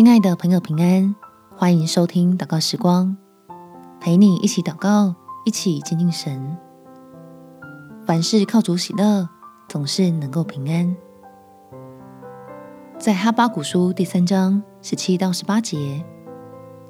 [0.00, 1.14] 亲爱的朋友，平安，
[1.54, 3.14] 欢迎收听祷告时光，
[4.00, 5.14] 陪你一起祷告，
[5.44, 6.56] 一起亲近神。
[8.06, 9.28] 凡事靠主喜乐，
[9.68, 10.96] 总是能够平安。
[12.98, 16.02] 在哈巴谷书第三章十七到十八节，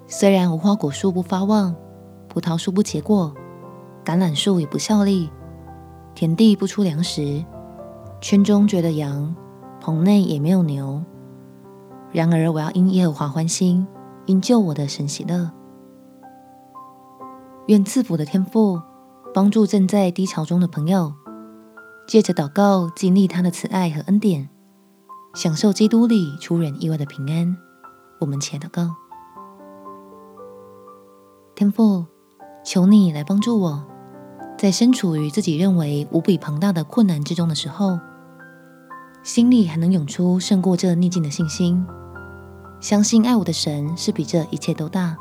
[0.06, 1.74] 虽然无花果树不发旺，
[2.28, 3.34] 葡萄树不结果，
[4.04, 5.28] 橄榄树也不效力，
[6.14, 7.44] 田地不出粮食，
[8.20, 9.34] 圈中绝了羊，
[9.80, 11.04] 棚内也没有牛。
[12.12, 13.86] 然而，我要因耶和华欢心，
[14.26, 15.50] 因救我的神喜乐。
[17.66, 18.82] 愿赐福的天父
[19.32, 21.12] 帮助正在低潮中的朋友，
[22.08, 24.48] 借着祷告经历他的慈爱和恩典，
[25.34, 27.56] 享受基督里出人意外的平安。
[28.20, 28.96] 我们且祷告：
[31.54, 32.06] 天父，
[32.64, 33.86] 求你来帮助我，
[34.58, 38.00] 在身处于自己认为无比庞大的困难之中的时候，
[39.22, 41.86] 心里还能涌出胜过这逆境的信心。
[42.80, 45.14] 相信爱我的神是比这一切都大，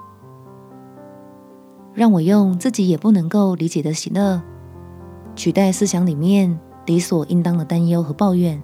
[1.93, 4.41] 让我用自己也不能够理解的喜乐，
[5.35, 8.63] 取代思想里面理所应当的担忧和抱怨。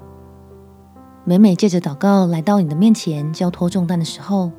[1.26, 4.50] 每每借着祷告来到你的面前交托重担的时候，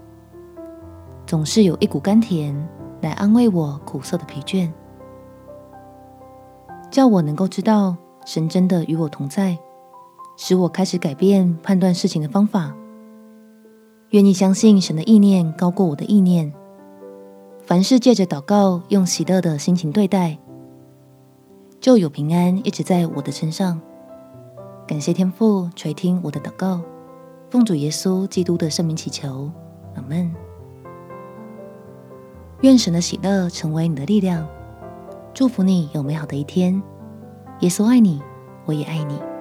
[1.27, 2.55] 总是有一股甘甜
[3.01, 4.71] 来安慰我苦涩的疲倦，
[6.91, 9.57] 叫我能够知道神真的与我同在，
[10.37, 12.75] 使我开始改变判断事情的方法。
[14.11, 16.53] 愿意相信神的意念高过我的意念，
[17.65, 20.39] 凡事借着祷告，用喜乐的心情对待，
[21.81, 23.81] 就有平安一直在我的身上。
[24.87, 26.81] 感谢天父垂听我的祷告，
[27.51, 29.51] 奉主耶稣基督的圣名祈求，
[29.97, 30.33] 阿门。
[32.61, 34.47] 愿神的喜乐成为你的力量，
[35.35, 36.81] 祝福你有美好的一天。
[37.61, 38.23] 耶稣爱你，
[38.65, 39.36] 我也爱你。